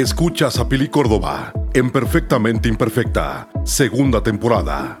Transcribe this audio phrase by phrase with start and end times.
[0.00, 4.98] Escuchas a Pili Córdoba en Perfectamente Imperfecta, segunda temporada.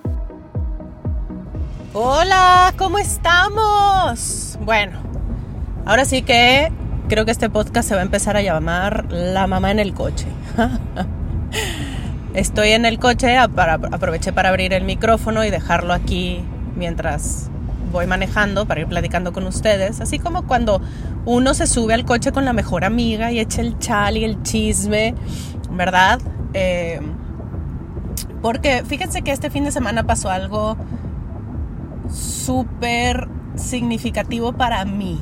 [1.94, 4.58] Hola, ¿cómo estamos?
[4.60, 4.98] Bueno,
[5.86, 6.70] ahora sí que
[7.08, 10.26] creo que este podcast se va a empezar a llamar La mamá en el coche.
[12.34, 16.44] Estoy en el coche, aproveché para abrir el micrófono y dejarlo aquí
[16.76, 17.48] mientras
[17.90, 20.82] voy manejando para ir platicando con ustedes, así como cuando
[21.26, 24.42] uno se sube al coche con la mejor amiga y echa el chal y el
[24.42, 25.14] chisme,
[25.70, 26.20] ¿verdad?
[26.54, 27.00] Eh,
[28.42, 30.76] porque fíjense que este fin de semana pasó algo
[32.10, 35.20] súper significativo para mí.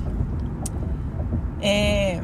[1.60, 2.20] Eh,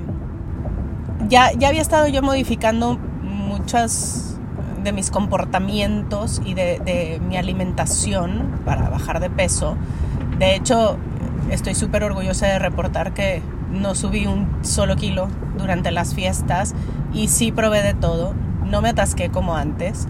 [1.29, 4.39] ya, ya había estado yo modificando muchas
[4.85, 9.77] de mis comportamientos y de, de mi alimentación para bajar de peso.
[10.39, 10.97] De hecho,
[11.51, 13.43] estoy súper orgullosa de reportar que
[13.75, 15.29] no subí un solo kilo
[15.59, 16.75] durante las fiestas
[17.13, 18.35] y sí probé de todo.
[18.65, 20.09] No me atasqué como antes.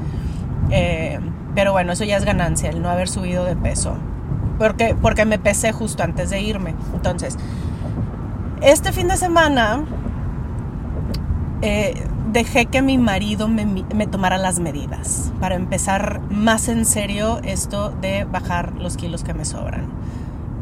[0.71, 1.19] Eh,
[1.55, 3.97] pero bueno, eso ya es ganancia, el no haber subido de peso.
[4.59, 6.75] Porque, porque me pesé justo antes de irme.
[6.95, 7.37] Entonces,
[8.61, 9.85] este fin de semana
[11.63, 11.95] eh,
[12.33, 17.91] dejé que mi marido me, me, tomara las medidas para empezar más en serio esto
[17.91, 19.87] de bajar los kilos que me sobran.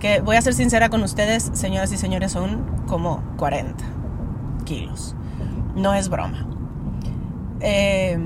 [0.03, 3.83] Que voy a ser sincera con ustedes, señoras y señores, son como 40
[4.65, 5.15] kilos.
[5.75, 6.47] No es broma.
[7.61, 8.19] Eh,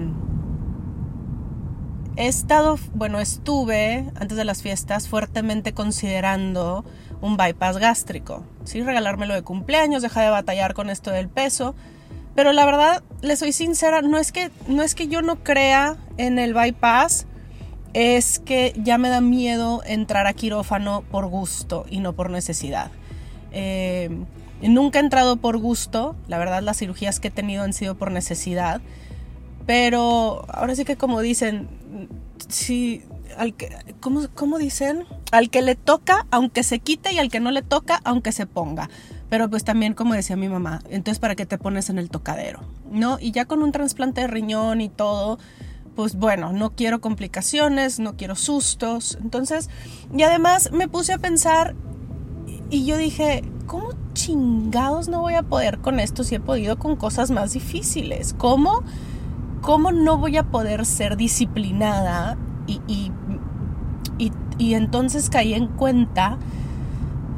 [2.16, 6.84] he estado, bueno, estuve antes de las fiestas fuertemente considerando
[7.20, 8.42] un bypass gástrico.
[8.64, 11.76] Sí, regalármelo de cumpleaños, dejar de batallar con esto del peso
[12.36, 15.96] pero la verdad, le soy sincera, no es que, no es que yo no crea
[16.18, 17.26] en el bypass,
[17.96, 22.90] es que ya me da miedo entrar a quirófano por gusto y no por necesidad.
[23.52, 24.10] Eh,
[24.60, 28.12] nunca he entrado por gusto, la verdad las cirugías que he tenido han sido por
[28.12, 28.82] necesidad,
[29.64, 31.68] pero ahora sí que como dicen,
[32.48, 33.02] si
[33.38, 35.04] al que, ¿cómo, ¿cómo, dicen?
[35.32, 38.44] Al que le toca, aunque se quite, y al que no le toca, aunque se
[38.44, 38.90] ponga.
[39.30, 42.60] Pero pues también, como decía mi mamá, entonces para qué te pones en el tocadero,
[42.90, 43.16] ¿no?
[43.18, 45.38] Y ya con un trasplante de riñón y todo,
[45.96, 49.18] pues bueno, no quiero complicaciones, no quiero sustos.
[49.22, 49.70] Entonces,
[50.14, 51.74] y además me puse a pensar
[52.68, 56.96] y yo dije, ¿cómo chingados no voy a poder con esto si he podido con
[56.96, 58.34] cosas más difíciles?
[58.36, 58.82] ¿Cómo,
[59.62, 62.36] cómo no voy a poder ser disciplinada?
[62.66, 63.12] Y, y,
[64.58, 66.36] y, entonces caí en cuenta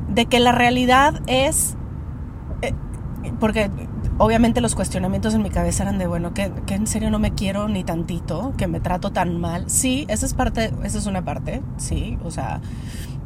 [0.09, 1.77] de que la realidad es
[3.39, 3.71] porque
[4.19, 7.69] obviamente los cuestionamientos en mi cabeza eran de, bueno, que, en serio no me quiero
[7.69, 9.71] ni tantito, que me trato tan mal.
[9.71, 12.61] Sí, esa es parte, esa es una parte, sí, o sea,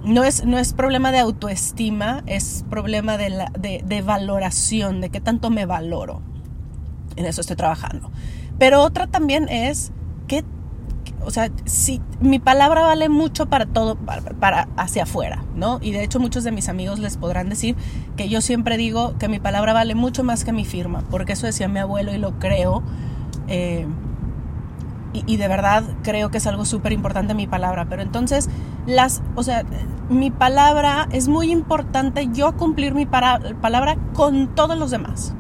[0.04, 5.10] no es, no es problema de autoestima, es problema de, la, de, de valoración, de
[5.10, 6.22] qué tanto me valoro.
[7.16, 8.10] En eso estoy trabajando.
[8.58, 9.92] Pero otra también es
[10.28, 10.44] qué
[11.24, 15.78] o sea, si mi palabra vale mucho para todo, para, hacia afuera, ¿no?
[15.80, 17.76] Y de hecho muchos de mis amigos les podrán decir
[18.16, 21.46] que yo siempre digo que mi palabra vale mucho más que mi firma, porque eso
[21.46, 22.82] decía mi abuelo y lo creo.
[23.48, 23.86] Eh,
[25.14, 27.86] y, de verdad creo que es algo súper importante mi palabra.
[27.88, 28.48] Pero entonces,
[28.86, 29.62] las, o sea,
[30.08, 35.34] mi palabra es muy importante yo cumplir mi palabra con todos los demás.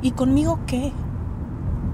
[0.00, 0.92] ¿Y conmigo qué?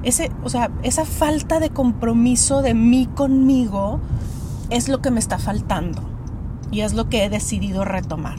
[0.05, 4.01] Ese, o sea, esa falta de compromiso de mí conmigo
[4.71, 6.03] es lo que me está faltando
[6.71, 8.37] y es lo que he decidido retomar.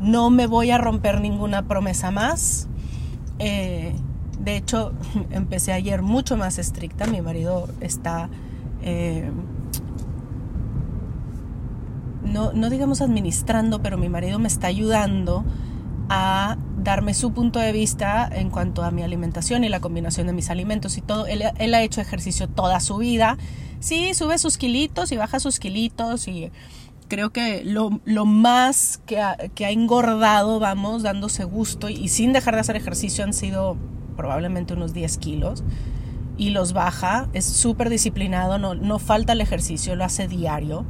[0.00, 2.68] No me voy a romper ninguna promesa más.
[3.38, 3.94] Eh,
[4.40, 4.92] de hecho,
[5.30, 7.06] empecé ayer mucho más estricta.
[7.06, 8.28] Mi marido está,
[8.82, 9.30] eh,
[12.24, 15.44] no, no digamos administrando, pero mi marido me está ayudando
[16.08, 20.34] a darme su punto de vista en cuanto a mi alimentación y la combinación de
[20.34, 21.26] mis alimentos y todo.
[21.26, 21.42] Él,
[21.74, 23.38] ha hecho ejercicio toda su vida.
[23.80, 26.52] Sí, sube sus kilitos y baja sus kilitos y
[27.08, 27.90] creo que lo,
[28.26, 33.24] más que ha, que ha, engordado, vamos, dándose gusto y, sin dejar de hacer ejercicio
[33.24, 33.76] han sido
[34.16, 35.64] probablemente unos 10 kilos
[36.36, 37.28] y los baja.
[37.32, 40.84] Es súper disciplinado, no, no falta el ejercicio, lo hace diario.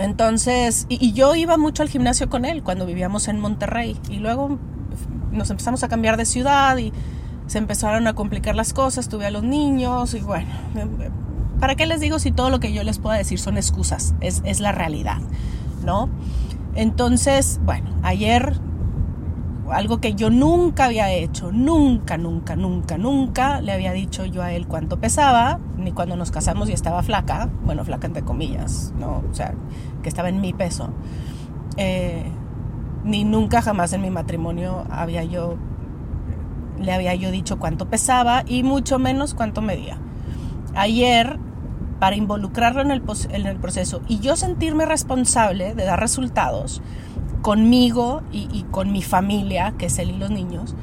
[0.00, 4.58] Entonces, y, yo iba mucho al gimnasio con él cuando vivíamos en Monterrey y luego
[5.30, 6.90] nos empezamos a cambiar de ciudad y
[7.46, 10.48] se empezaron a complicar las cosas, tuve a los niños y bueno,
[11.60, 14.14] ¿para qué les digo si todo lo que yo les pueda decir son excusas?
[14.22, 15.18] Es, es la realidad,
[15.84, 16.08] ¿no?
[16.74, 18.58] Entonces, bueno, ayer
[19.70, 24.52] algo que yo nunca había hecho, nunca, nunca, nunca, nunca le había dicho yo a
[24.52, 29.22] él cuánto pesaba, ni cuando nos casamos y estaba flaca, bueno, flaca entre comillas, ¿no?
[29.30, 29.54] O sea,
[30.02, 30.90] que estaba en mi peso.
[31.76, 32.24] Eh,
[33.04, 35.56] ni nunca jamás en mi matrimonio había yo
[36.80, 39.98] le había yo dicho cuánto pesaba y mucho menos cuánto medía.
[40.74, 41.38] Ayer,
[41.98, 46.80] para involucrarlo en el, en el proceso y yo sentirme responsable de dar resultados
[47.42, 50.74] conmigo y, con mi familia, que es él y los niños,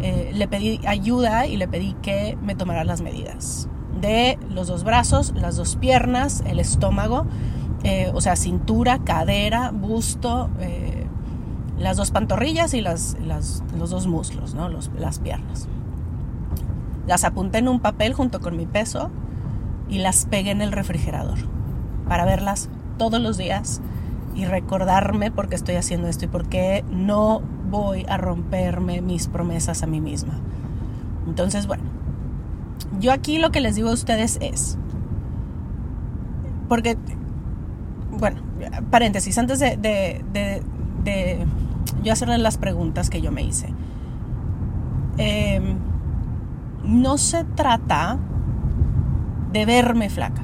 [0.00, 3.68] eh, le pedí ayuda y le pedí que me tomara las medidas
[4.00, 7.26] de los dos brazos, las dos piernas, el estómago,
[7.88, 11.06] eh, o sea, cintura, cadera, busto, eh,
[11.78, 13.16] las dos pantorrillas y las,
[13.78, 14.68] los dos muslos, ¿no?
[14.68, 15.68] las piernas.
[17.06, 19.12] Las apunté en un papel junto con mi peso
[19.88, 21.38] y las pegué en el refrigerador
[22.08, 23.80] para verlas todos los días
[24.34, 27.40] y recordarme por qué estoy haciendo esto y por qué no
[27.70, 30.40] voy a romperme mis promesas a mí misma.
[31.28, 31.84] Entonces, bueno,
[32.98, 34.76] yo aquí lo que les digo a ustedes es,
[36.68, 36.98] porque,
[38.90, 40.62] paréntesis, antes de, de,
[41.04, 41.46] de,
[42.02, 43.68] yo hacerles las preguntas que yo me hice.
[45.18, 45.76] Em,
[46.84, 48.18] no se trata
[49.52, 50.42] de verme flaca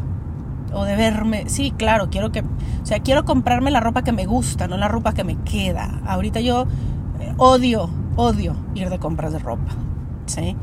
[0.72, 4.24] o de verme, sí, claro, quiero que, o sea, quiero comprarme la ropa que me
[4.26, 6.00] gusta, no la ropa que me queda.
[6.06, 6.66] Ahorita yo
[7.20, 9.72] eh, odio, odio ir de compras de ropa,
[10.26, 10.56] ¿sí?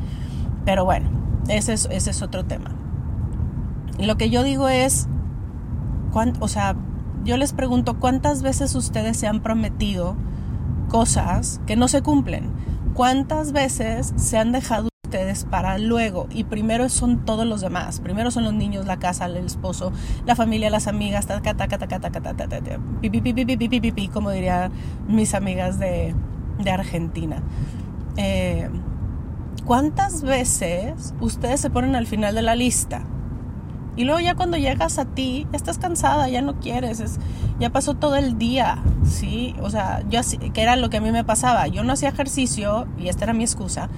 [0.64, 1.08] Pero bueno,
[1.48, 2.72] ese es, ese es otro tema.
[3.98, 5.08] Lo que yo digo es,
[6.40, 6.74] o sea,
[7.24, 10.16] yo les pregunto cuántas veces ustedes se han prometido
[10.88, 12.50] cosas que no se cumplen.
[12.94, 16.26] ¿Cuántas veces se han dejado ustedes para luego?
[16.30, 18.00] Y primero son todos los demás.
[18.00, 19.92] Primero son los niños, la casa, el esposo,
[20.26, 21.26] la familia, las amigas,
[24.12, 24.72] como dirían
[25.08, 26.14] mis amigas de,
[26.70, 27.42] Argentina.
[28.16, 28.68] Eh,
[29.64, 33.02] ¿Cuántas veces ustedes se ponen al final de la lista?
[33.96, 37.18] Y luego ya cuando llegas a ti, ya estás cansada, ya no quieres, es,
[37.58, 39.54] ya pasó todo el día, ¿sí?
[39.60, 40.20] O sea, yo
[40.52, 43.32] que era lo que a mí me pasaba, yo no hacía ejercicio, y esta era
[43.32, 43.88] mi excusa,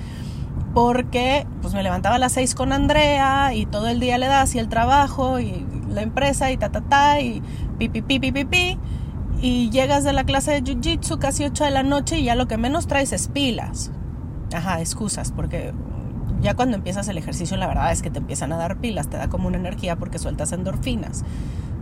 [0.75, 4.55] porque pues me levantaba a las seis con Andrea y todo el día le das
[4.55, 7.43] y el trabajo y la empresa y ta ta ta y
[7.79, 8.79] pi pi pi pi pi
[9.43, 12.47] y llegas de la clase de jiu-jitsu casi 8 de la noche y ya lo
[12.47, 13.91] que menos traes es pilas.
[14.55, 15.73] Ajá, excusas, porque
[16.43, 19.17] ya cuando empiezas el ejercicio la verdad es que te empiezan a dar pilas, te
[19.17, 21.25] da como una energía porque sueltas endorfinas.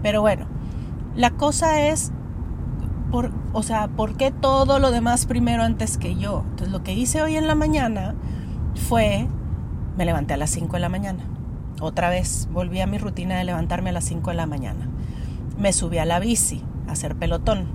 [0.02, 0.46] Pero bueno,
[1.16, 2.12] la cosa es,
[3.10, 6.44] por, o sea, ¿por qué todo lo demás primero antes que yo?
[6.50, 8.14] Entonces lo que hice hoy en la mañana
[8.74, 9.26] fue,
[9.96, 11.24] me levanté a las 5 de la mañana.
[11.80, 14.88] Otra vez volví a mi rutina de levantarme a las 5 de la mañana.
[15.58, 17.68] Me subí a la bici a hacer pelotón.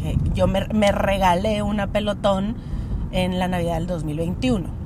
[0.00, 2.56] Que yo me, me regalé una pelotón
[3.10, 4.83] en la Navidad del 2021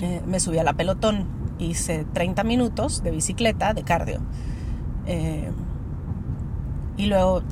[0.00, 1.26] eh, me subí a la pelotón,
[1.58, 4.20] hice 30 minutos de bicicleta, de cardio.
[5.06, 5.50] Eh,
[6.96, 7.42] y luego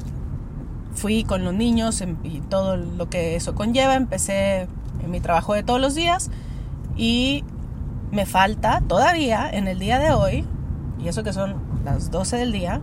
[0.94, 4.68] fui con los niños y todo lo que eso conlleva, empecé
[5.02, 6.30] en mi trabajo de todos los días
[6.96, 7.44] y
[8.10, 10.44] me falta todavía en el día de hoy,
[11.02, 12.80] y eso que son las 12 del día,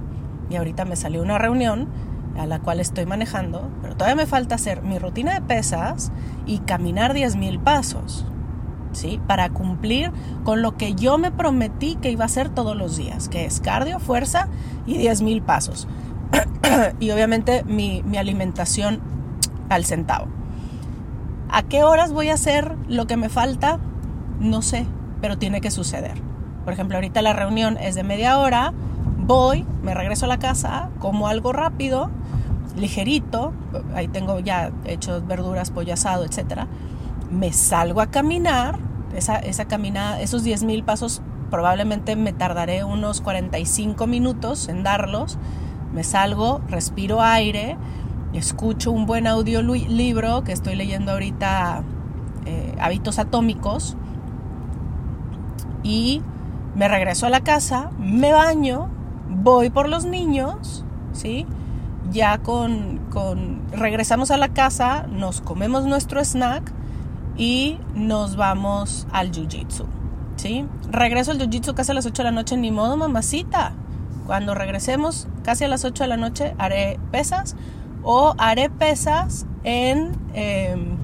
[0.49, 1.87] y ahorita me salió una reunión
[2.37, 6.11] a la cual estoy manejando, pero todavía me falta hacer mi rutina de pesas
[6.45, 8.25] y caminar 10.000 pasos.
[9.27, 10.11] Para cumplir
[10.43, 13.59] con lo que yo me prometí que iba a hacer todos los días, que es
[13.59, 14.47] cardio, fuerza
[14.85, 15.87] y 10 mil pasos.
[16.99, 18.99] y obviamente mi, mi alimentación
[19.69, 20.27] al centavo.
[21.49, 23.79] ¿A qué horas voy a hacer lo que me falta?
[24.39, 24.85] No sé,
[25.21, 26.15] pero tiene que suceder.
[26.63, 28.73] Por ejemplo, ahorita la reunión es de media hora,
[29.17, 32.09] voy, me regreso a la casa, como algo rápido,
[32.75, 33.53] ligerito,
[33.93, 36.67] ahí tengo ya hecho verduras, pollo asado, etcétera
[37.33, 38.79] me salgo a caminar,
[39.15, 45.37] esa, esa caminada, esos 10 mil pasos probablemente me tardaré unos 45 minutos en darlos,
[45.93, 47.77] me salgo, respiro aire,
[48.33, 51.83] escucho un buen audiolibro que estoy leyendo ahorita,
[52.45, 53.95] eh, Hábitos Atómicos,
[55.83, 56.21] y
[56.75, 58.89] me regreso a la casa, me baño,
[59.29, 61.45] voy por los niños, ¿sí?
[62.11, 66.71] Ya con, con regresamos a la casa, nos comemos nuestro snack,
[67.37, 69.85] y nos vamos al jiu-jitsu.
[70.35, 70.65] ¿sí?
[70.89, 73.73] Regreso al jiu-jitsu casi a las 8 de la noche, ni modo, mamacita.
[74.25, 77.55] Cuando regresemos casi a las 8 de la noche, haré pesas
[78.03, 80.97] o haré pesas en, em,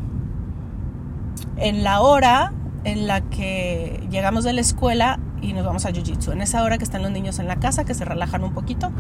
[1.58, 2.54] en la hora
[2.86, 6.32] en la que llegamos de la escuela y nos vamos al jiu-jitsu.
[6.32, 8.92] En esa hora que están los niños en la casa, que se relajan un poquito,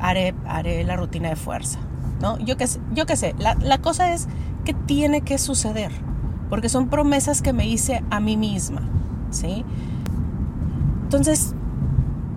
[0.00, 1.78] haré, haré la rutina de fuerza.
[2.20, 2.38] ¿no?
[2.38, 3.34] Yo qué yo qué sé.
[3.38, 4.28] La, la cosa es
[4.64, 5.90] que tiene que suceder
[6.52, 8.82] porque son promesas que me hice a mí misma,
[9.30, 9.64] ¿sí?
[11.04, 11.54] Entonces,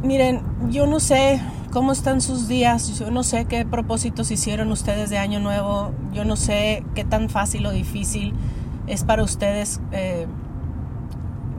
[0.03, 5.09] miren, yo no sé cómo están sus días, yo no sé qué propósitos hicieron ustedes
[5.09, 8.33] de año nuevo, yo no sé qué tan fácil o difícil
[8.87, 10.27] es para ustedes eh,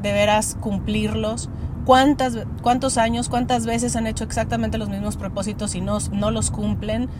[0.00, 1.50] de veras cumplirlos.
[1.84, 6.50] ¿Cuántas, ¿Cuántos años, cuántas veces han hecho exactamente los mismos propósitos y no, no los
[6.50, 7.10] cumplen?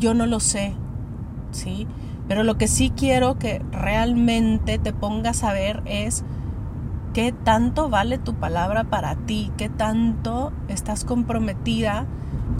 [0.00, 0.74] Yo no lo sé,
[1.52, 1.86] ¿sí?
[2.30, 6.22] Pero lo que sí quiero que realmente te pongas a ver es
[7.12, 12.06] qué tanto vale tu palabra para ti, qué tanto estás comprometida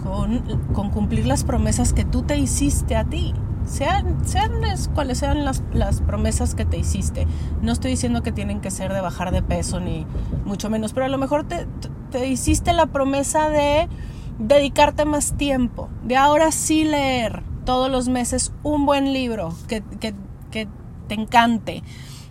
[0.03, 0.39] con,
[0.73, 3.33] con cumplir las promesas que tú te hiciste a ti
[3.65, 4.51] sean, sean
[4.93, 7.25] cuales sean las, las, promesas que te hiciste.
[7.61, 10.05] No estoy diciendo que tienen que ser de bajar de peso, ni
[10.43, 11.65] mucho menos, pero a lo mejor te,
[12.11, 13.87] te hiciste la promesa de
[14.37, 20.13] dedicarte más tiempo, de ahora sí leer todos los meses un buen libro que, que,
[20.51, 20.67] que
[21.07, 21.83] te encante,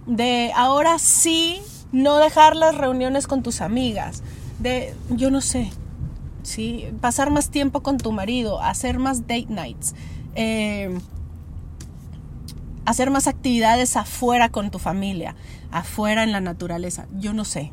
[0.07, 1.61] de ahora sí
[1.93, 4.23] no dejar las reuniones con tus amigas,
[4.59, 5.71] de yo no sé,
[6.43, 6.87] ¿sí?
[7.01, 9.95] pasar más tiempo con tu marido, hacer más date nights.
[10.35, 10.99] Eh,
[12.85, 15.37] hacer más actividades afuera con tu familia,
[15.71, 17.07] afuera en la naturaleza.
[17.19, 17.73] Yo no sé.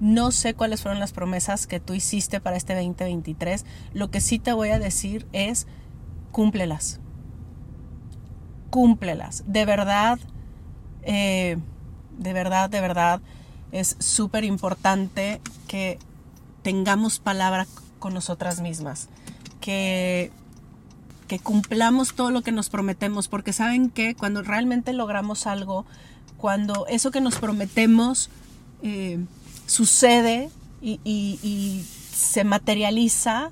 [0.00, 3.64] No sé cuáles fueron las promesas que tú hiciste para este 2023.
[3.92, 5.66] Lo que sí te voy a decir es,
[6.34, 6.98] cúmplelas.
[8.70, 9.44] Cúmplelas.
[9.46, 10.18] De verdad,
[11.02, 11.56] eh,
[12.18, 13.20] de verdad, de verdad,
[13.70, 15.98] es súper importante que
[16.62, 17.66] tengamos palabra
[18.00, 19.08] con nosotras mismas.
[19.60, 20.32] Que
[21.26, 25.86] que cumplamos todo lo que nos prometemos, porque saben que cuando realmente logramos algo,
[26.36, 28.30] cuando eso que nos prometemos
[28.82, 29.24] eh,
[29.66, 30.50] sucede
[30.82, 33.50] y, se materializa,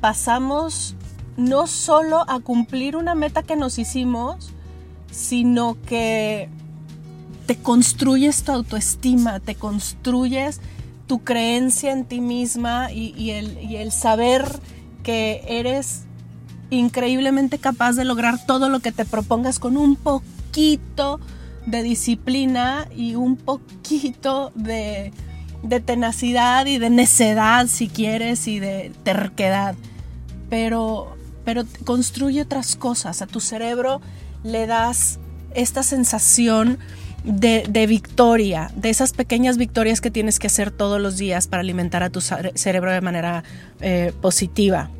[0.00, 0.96] pasamos
[1.36, 4.52] no solo a cumplir una meta que nos hicimos,
[5.10, 6.48] sino que
[7.46, 10.60] te construyes tu autoestima, te construyes
[11.08, 14.44] tu creencia en ti misma y, el, saber
[15.02, 16.02] que eres
[16.70, 21.18] increíblemente capaz de lograr todo lo que te propongas con un poquito
[21.66, 25.12] de disciplina y un poquito de,
[25.84, 29.74] tenacidad y de necedad, si quieres, y de terquedad.
[30.48, 33.22] Pero, pero construye otras cosas.
[33.22, 34.00] A tu cerebro
[34.44, 35.18] le das
[35.54, 36.78] esta sensación
[37.24, 42.02] de, victoria, de esas pequeñas victorias que tienes que hacer todos los días para alimentar
[42.02, 43.44] a tu cerebro de manera
[43.80, 44.90] eh, positiva.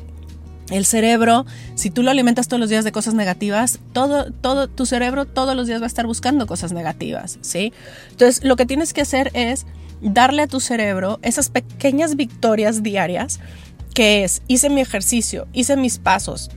[0.69, 1.45] El cerebro,
[1.75, 5.55] si tú lo alimentas todos los días de cosas negativas, todo, todo tu cerebro todos
[5.55, 7.73] los días va a estar buscando cosas negativas, ¿sí?
[8.11, 9.65] Entonces, lo que tienes que hacer es
[10.01, 13.41] darle a tu cerebro esas pequeñas victorias diarias,
[13.93, 16.49] que es, hice mi ejercicio, hice mis pasos,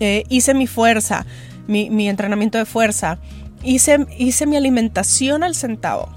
[0.00, 1.26] eh, hice mi fuerza,
[1.66, 3.18] mi, mi entrenamiento de fuerza,
[3.62, 6.08] hice, hice mi alimentación al centavo.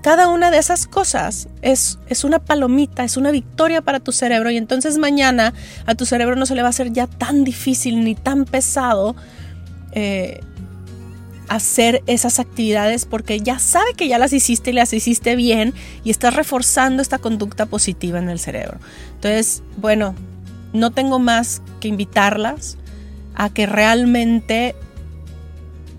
[0.00, 4.50] Cada una de esas cosas es, es, una palomita, es una victoria para tu cerebro
[4.50, 5.52] y entonces mañana
[5.84, 9.14] a tu cerebro no se le va a hacer ya tan difícil ni tan pesado
[9.92, 10.40] eh,
[11.48, 15.74] hacer esas actividades porque ya sabe que ya las hiciste y las hiciste bien
[16.04, 18.78] y estás reforzando esta conducta positiva en el cerebro.
[19.14, 20.14] Entonces, bueno,
[20.72, 22.76] no tengo más que invitarlas
[23.34, 24.74] a que realmente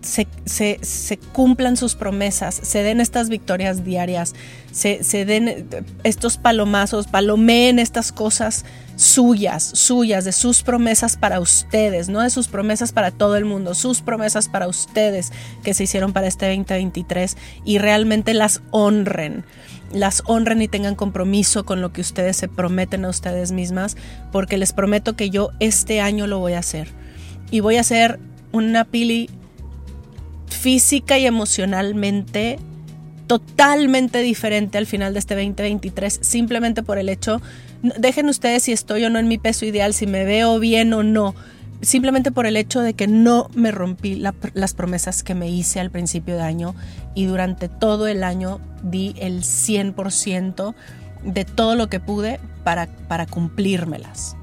[0.01, 4.33] se, cumplan sus promesas, se den estas victorias diarias,
[4.71, 5.67] se, se den
[6.03, 8.65] estos palomazos, palomeen estas cosas
[8.95, 13.73] suyas, suyas, de sus promesas para ustedes, no de sus promesas para todo el mundo,
[13.73, 15.31] sus promesas para ustedes
[15.63, 19.45] que se hicieron para este 2023 y realmente las honren
[19.91, 23.97] las honren y tengan compromiso con lo que ustedes se prometen a ustedes mismas,
[24.31, 26.89] porque les prometo que yo este año lo voy a hacer.
[27.49, 28.19] Y voy a hacer
[28.51, 29.29] una pili
[30.59, 32.59] física y emocionalmente
[33.27, 37.41] totalmente diferente al final de este 2023, simplemente por el hecho,
[37.97, 41.03] dejen ustedes si estoy o no en mi peso ideal, si me veo bien o
[41.03, 41.35] no,
[41.81, 45.91] simplemente por el hecho de que no me rompí las promesas que me hice al
[45.91, 46.73] principio de año
[47.13, 50.73] y durante todo el año di el 100%
[51.23, 54.35] de todo lo que pude para, para cumplírmelas.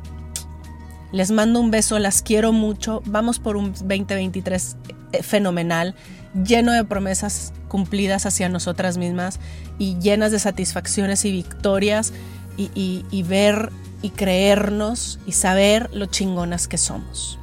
[1.12, 3.02] Les mando un beso, las quiero mucho.
[3.06, 4.76] Vamos por un 2023
[5.12, 5.94] eh, fenomenal,
[6.34, 9.38] lleno de promesas cumplidas hacia nosotras mismas
[9.78, 12.12] y llenas de satisfacciones y victorias
[12.56, 13.70] y, ver
[14.02, 17.38] y creernos y saber lo chingonas que somos.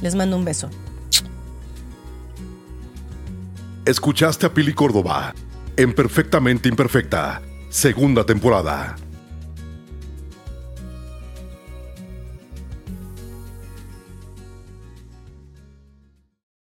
[0.00, 0.70] Les mando un beso.
[3.84, 5.34] Escuchaste a Pili Córdoba
[5.76, 8.96] en Perfectamente Imperfecta, segunda temporada.